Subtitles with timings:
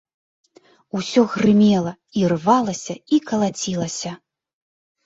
[0.99, 1.93] Усё грымела,
[2.23, 4.11] ірвалася і калацілася.